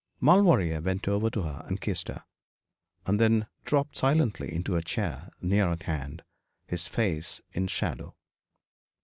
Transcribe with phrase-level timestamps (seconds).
[0.19, 2.23] Maulevrier went over to her and kissed her;
[3.05, 6.23] and then dropped silently into a chair near at hand,
[6.65, 8.15] his face in shadow.